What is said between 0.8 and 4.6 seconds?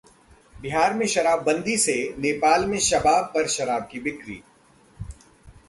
में शराबबंदी से नेपाल में शबाब पर शराब की बिक्री